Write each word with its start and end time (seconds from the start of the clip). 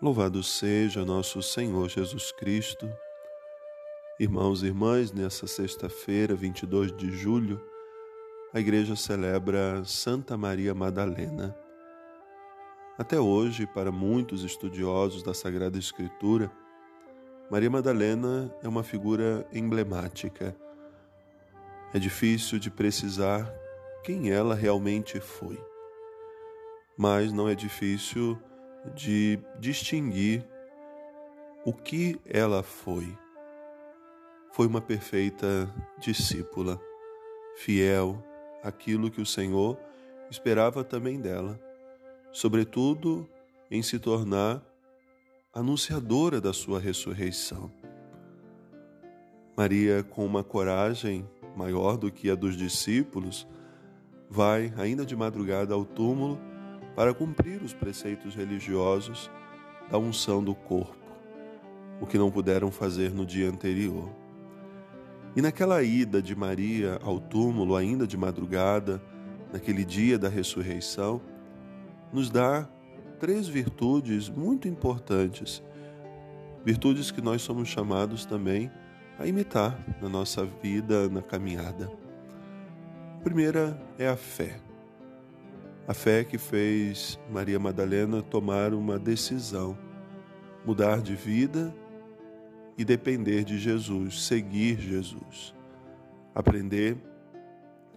Louvado 0.00 0.44
seja 0.44 1.04
nosso 1.04 1.42
Senhor 1.42 1.88
Jesus 1.88 2.30
Cristo. 2.30 2.88
Irmãos 4.16 4.62
e 4.62 4.66
irmãs, 4.66 5.10
nessa 5.10 5.48
sexta-feira, 5.48 6.36
22 6.36 6.96
de 6.96 7.10
julho, 7.10 7.60
a 8.54 8.60
igreja 8.60 8.94
celebra 8.94 9.84
Santa 9.84 10.36
Maria 10.36 10.72
Madalena. 10.72 11.52
Até 12.96 13.18
hoje, 13.18 13.66
para 13.66 13.90
muitos 13.90 14.44
estudiosos 14.44 15.24
da 15.24 15.34
Sagrada 15.34 15.76
Escritura, 15.76 16.48
Maria 17.50 17.68
Madalena 17.68 18.54
é 18.62 18.68
uma 18.68 18.84
figura 18.84 19.44
emblemática. 19.52 20.54
É 21.92 21.98
difícil 21.98 22.60
de 22.60 22.70
precisar 22.70 23.52
quem 24.04 24.30
ela 24.30 24.54
realmente 24.54 25.18
foi, 25.18 25.60
mas 26.96 27.32
não 27.32 27.48
é 27.48 27.56
difícil 27.56 28.38
de 28.94 29.38
distinguir 29.58 30.44
o 31.64 31.72
que 31.72 32.20
ela 32.24 32.62
foi. 32.62 33.16
Foi 34.52 34.66
uma 34.66 34.80
perfeita 34.80 35.72
discípula, 35.98 36.80
fiel 37.56 38.22
àquilo 38.62 39.10
que 39.10 39.20
o 39.20 39.26
Senhor 39.26 39.78
esperava 40.30 40.82
também 40.82 41.20
dela, 41.20 41.58
sobretudo 42.32 43.28
em 43.70 43.82
se 43.82 43.98
tornar 43.98 44.62
anunciadora 45.52 46.40
da 46.40 46.52
sua 46.52 46.78
ressurreição. 46.78 47.70
Maria, 49.56 50.02
com 50.04 50.24
uma 50.24 50.44
coragem 50.44 51.28
maior 51.56 51.96
do 51.96 52.12
que 52.12 52.30
a 52.30 52.34
dos 52.34 52.56
discípulos, 52.56 53.46
vai, 54.30 54.72
ainda 54.76 55.04
de 55.04 55.16
madrugada, 55.16 55.74
ao 55.74 55.84
túmulo 55.84 56.38
para 56.98 57.14
cumprir 57.14 57.62
os 57.62 57.72
preceitos 57.72 58.34
religiosos 58.34 59.30
da 59.88 59.96
unção 59.96 60.42
do 60.42 60.52
corpo, 60.52 60.98
o 62.00 62.06
que 62.08 62.18
não 62.18 62.28
puderam 62.28 62.72
fazer 62.72 63.14
no 63.14 63.24
dia 63.24 63.48
anterior. 63.48 64.10
E 65.36 65.40
naquela 65.40 65.80
ida 65.80 66.20
de 66.20 66.34
Maria 66.34 66.98
ao 67.00 67.20
túmulo, 67.20 67.76
ainda 67.76 68.04
de 68.04 68.16
madrugada, 68.16 69.00
naquele 69.52 69.84
dia 69.84 70.18
da 70.18 70.28
ressurreição, 70.28 71.20
nos 72.12 72.30
dá 72.30 72.68
três 73.20 73.46
virtudes 73.46 74.28
muito 74.28 74.66
importantes, 74.66 75.62
virtudes 76.64 77.12
que 77.12 77.22
nós 77.22 77.42
somos 77.42 77.68
chamados 77.68 78.24
também 78.24 78.72
a 79.20 79.24
imitar 79.24 79.78
na 80.02 80.08
nossa 80.08 80.44
vida, 80.44 81.08
na 81.08 81.22
caminhada. 81.22 81.88
A 83.20 83.22
primeira 83.22 83.80
é 84.00 84.08
a 84.08 84.16
fé. 84.16 84.67
A 85.88 85.94
fé 85.94 86.22
que 86.22 86.36
fez 86.36 87.18
Maria 87.30 87.58
Madalena 87.58 88.20
tomar 88.20 88.74
uma 88.74 88.98
decisão, 88.98 89.74
mudar 90.62 91.00
de 91.00 91.16
vida 91.16 91.74
e 92.76 92.84
depender 92.84 93.42
de 93.42 93.58
Jesus, 93.58 94.26
seguir 94.26 94.78
Jesus, 94.78 95.54
aprender 96.34 96.98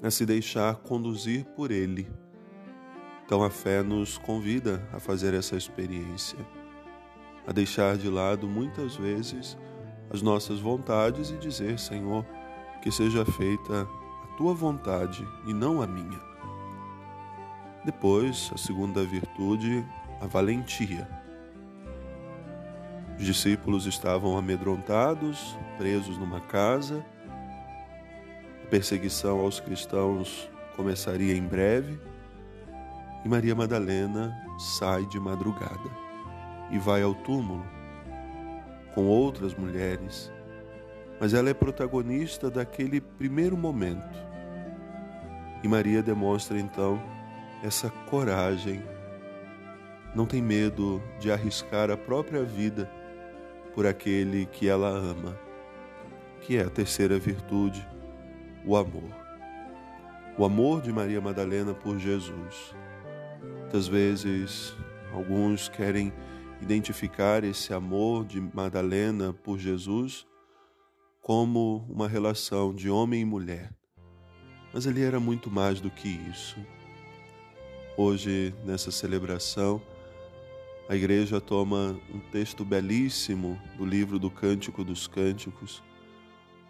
a 0.00 0.08
se 0.08 0.24
deixar 0.24 0.76
conduzir 0.76 1.44
por 1.56 1.72
Ele. 1.72 2.08
Então 3.26 3.42
a 3.42 3.50
fé 3.50 3.82
nos 3.82 4.16
convida 4.16 4.88
a 4.92 5.00
fazer 5.00 5.34
essa 5.34 5.56
experiência, 5.56 6.38
a 7.44 7.50
deixar 7.50 7.96
de 7.96 8.08
lado 8.08 8.46
muitas 8.46 8.94
vezes 8.94 9.58
as 10.10 10.22
nossas 10.22 10.60
vontades 10.60 11.30
e 11.30 11.36
dizer: 11.38 11.76
Senhor, 11.76 12.24
que 12.80 12.92
seja 12.92 13.24
feita 13.24 13.82
a 13.82 14.36
tua 14.36 14.54
vontade 14.54 15.26
e 15.44 15.52
não 15.52 15.82
a 15.82 15.88
minha. 15.88 16.29
Depois, 17.84 18.50
a 18.54 18.58
segunda 18.58 19.02
virtude, 19.04 19.84
a 20.20 20.26
valentia. 20.26 21.08
Os 23.18 23.24
discípulos 23.24 23.86
estavam 23.86 24.36
amedrontados, 24.36 25.56
presos 25.78 26.18
numa 26.18 26.40
casa. 26.40 27.04
A 28.64 28.66
perseguição 28.68 29.40
aos 29.40 29.60
cristãos 29.60 30.50
começaria 30.76 31.34
em 31.34 31.42
breve. 31.42 31.98
E 33.24 33.28
Maria 33.28 33.54
Madalena 33.54 34.34
sai 34.58 35.04
de 35.06 35.18
madrugada 35.18 35.90
e 36.70 36.78
vai 36.78 37.02
ao 37.02 37.14
túmulo 37.14 37.64
com 38.94 39.06
outras 39.06 39.54
mulheres, 39.54 40.32
mas 41.20 41.34
ela 41.34 41.50
é 41.50 41.54
protagonista 41.54 42.50
daquele 42.50 43.00
primeiro 43.00 43.56
momento. 43.56 44.18
E 45.62 45.68
Maria 45.68 46.02
demonstra 46.02 46.58
então 46.58 47.00
essa 47.62 47.90
coragem. 48.08 48.82
Não 50.14 50.26
tem 50.26 50.42
medo 50.42 51.02
de 51.18 51.30
arriscar 51.30 51.90
a 51.90 51.96
própria 51.96 52.42
vida 52.42 52.90
por 53.74 53.86
aquele 53.86 54.46
que 54.46 54.68
ela 54.68 54.88
ama, 54.88 55.38
que 56.40 56.56
é 56.56 56.62
a 56.62 56.70
terceira 56.70 57.18
virtude, 57.18 57.86
o 58.64 58.76
amor. 58.76 59.10
O 60.36 60.44
amor 60.44 60.80
de 60.80 60.92
Maria 60.92 61.20
Madalena 61.20 61.74
por 61.74 61.98
Jesus. 61.98 62.74
Muitas 63.60 63.86
vezes, 63.86 64.74
alguns 65.12 65.68
querem 65.68 66.12
identificar 66.60 67.44
esse 67.44 67.72
amor 67.72 68.24
de 68.24 68.40
Madalena 68.40 69.32
por 69.32 69.58
Jesus 69.58 70.26
como 71.20 71.86
uma 71.88 72.08
relação 72.08 72.74
de 72.74 72.90
homem 72.90 73.20
e 73.20 73.24
mulher. 73.24 73.72
Mas 74.72 74.86
ele 74.86 75.02
era 75.02 75.20
muito 75.20 75.50
mais 75.50 75.80
do 75.80 75.90
que 75.90 76.08
isso. 76.08 76.56
Hoje, 77.96 78.54
nessa 78.64 78.90
celebração, 78.90 79.82
a 80.88 80.94
igreja 80.94 81.40
toma 81.40 82.00
um 82.12 82.18
texto 82.18 82.64
belíssimo 82.64 83.60
do 83.76 83.84
livro 83.84 84.18
do 84.18 84.30
Cântico 84.30 84.82
dos 84.84 85.06
Cânticos, 85.06 85.82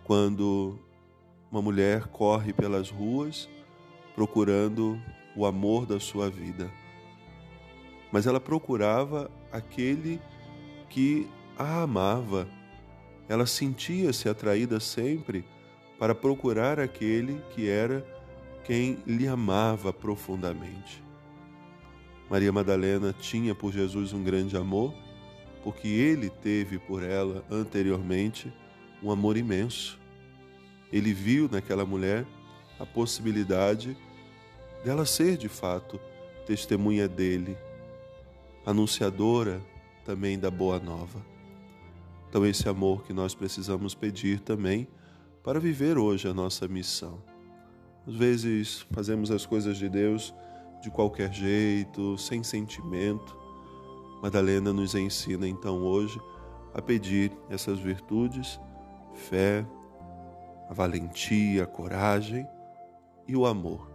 quando 0.03 0.79
uma 1.51 1.63
mulher 1.63 2.09
corre 2.09 2.53
pelas 2.53 2.91
ruas 2.91 3.49
procurando 4.15 5.01
o 5.37 5.47
amor 5.47 5.87
da 5.87 6.01
sua 6.01 6.29
vida. 6.29 6.71
Mas 8.11 8.27
ela 8.27 8.41
procurava 8.41 9.31
aquele 9.53 10.21
que 10.89 11.29
a 11.57 11.83
amava. 11.83 12.49
Ela 13.29 13.47
sentia-se 13.47 14.29
atraída 14.29 14.81
sempre 14.81 15.45
para 15.99 16.15
procurar 16.15 16.81
aquele 16.81 17.41
que 17.55 17.69
era 17.69 18.05
quem 18.65 18.99
lhe 19.07 19.29
amava 19.29 19.93
profundamente. 19.93 21.10
Maria 22.31 22.53
Madalena 22.53 23.13
tinha 23.13 23.57
por 23.57 23.73
Jesus 23.73 24.13
um 24.13 24.23
grande 24.23 24.57
amor, 24.57 24.95
porque 25.65 25.89
ele 25.89 26.31
teve 26.31 26.79
por 26.79 27.03
ela 27.03 27.45
anteriormente 27.51 28.53
um 29.03 29.11
amor 29.11 29.37
imenso. 29.37 29.99
Ele 30.93 31.13
viu 31.13 31.49
naquela 31.51 31.85
mulher 31.85 32.25
a 32.79 32.87
possibilidade 32.87 33.97
dela 34.85 35.05
ser 35.05 35.37
de 35.37 35.49
fato 35.49 35.99
testemunha 36.47 37.09
dele, 37.09 37.59
anunciadora 38.65 39.61
também 40.05 40.39
da 40.39 40.53
boa 40.53 40.79
nova. 40.79 41.21
Então, 42.29 42.47
esse 42.47 42.69
amor 42.69 43.03
que 43.03 43.13
nós 43.13 43.35
precisamos 43.35 43.93
pedir 43.93 44.39
também 44.39 44.87
para 45.43 45.59
viver 45.59 45.99
hoje 45.99 46.29
a 46.29 46.35
nossa 46.35 46.69
missão. 46.69 47.21
Às 48.07 48.15
vezes 48.15 48.87
fazemos 48.93 49.33
as 49.33 49.45
coisas 49.45 49.77
de 49.77 49.89
Deus 49.89 50.33
de 50.81 50.91
qualquer 50.91 51.33
jeito, 51.33 52.17
sem 52.17 52.43
sentimento. 52.43 53.37
Madalena 54.23 54.73
nos 54.73 54.95
ensina 54.95 55.47
então 55.49 55.83
hoje 55.83 56.21
a 56.75 56.81
pedir 56.81 57.33
essas 57.49 57.79
virtudes: 57.79 58.61
fé, 59.15 59.67
a 60.69 60.75
valentia, 60.75 61.65
a 61.65 61.67
coragem 61.67 62.47
e 63.27 63.37
o 63.37 63.47
amor, 63.47 63.91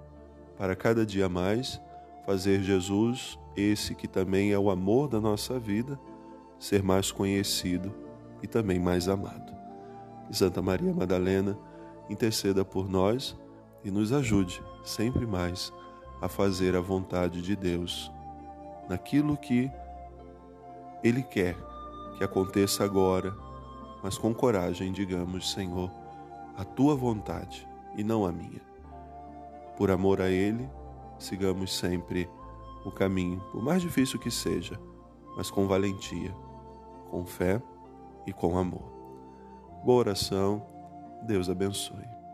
para 0.57 0.75
cada 0.75 1.05
dia 1.05 1.27
mais 1.27 1.81
fazer 2.25 2.61
Jesus, 2.63 3.37
esse 3.55 3.93
que 3.93 4.07
também 4.07 4.51
é 4.51 4.57
o 4.57 4.69
amor 4.69 5.07
da 5.07 5.21
nossa 5.21 5.59
vida, 5.59 5.99
ser 6.57 6.81
mais 6.81 7.11
conhecido 7.11 7.93
e 8.41 8.47
também 8.47 8.79
mais 8.79 9.07
amado. 9.07 9.53
E 10.29 10.35
Santa 10.35 10.61
Maria 10.61 10.93
Madalena 10.93 11.57
interceda 12.09 12.65
por 12.65 12.89
nós 12.89 13.37
e 13.83 13.91
nos 13.91 14.11
ajude 14.11 14.61
sempre 14.83 15.27
mais 15.27 15.71
a 16.21 16.27
fazer 16.27 16.75
a 16.75 16.81
vontade 16.81 17.41
de 17.41 17.55
Deus, 17.55 18.11
naquilo 18.87 19.37
que 19.37 19.71
Ele 21.03 21.23
quer 21.23 21.55
que 22.17 22.23
aconteça 22.23 22.83
agora, 22.83 23.35
mas 24.01 24.17
com 24.17 24.33
coragem 24.33 24.91
digamos, 24.91 25.51
Senhor, 25.51 25.91
a 26.57 26.63
tua 26.63 26.95
vontade 26.95 27.67
e 27.97 28.03
não 28.03 28.25
a 28.25 28.31
minha. 28.31 28.61
Por 29.77 29.91
amor 29.91 30.21
a 30.21 30.29
Ele, 30.29 30.69
sigamos 31.19 31.77
sempre 31.77 32.29
o 32.85 32.91
caminho, 32.91 33.41
por 33.51 33.61
mais 33.61 33.81
difícil 33.81 34.19
que 34.19 34.31
seja, 34.31 34.79
mas 35.35 35.49
com 35.49 35.67
valentia, 35.67 36.33
com 37.09 37.25
fé 37.25 37.61
e 38.25 38.31
com 38.31 38.57
amor. 38.57 38.93
Boa 39.83 39.99
oração, 39.99 40.65
Deus 41.23 41.49
abençoe. 41.49 42.24